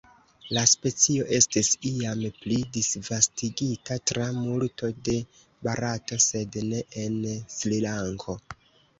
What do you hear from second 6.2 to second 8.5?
sed ne en Srilanko.